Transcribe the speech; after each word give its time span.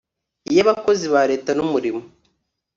iy'abakozi 0.49 1.05
ba 1.13 1.21
leta 1.31 1.51
n'umurimo 1.53 2.01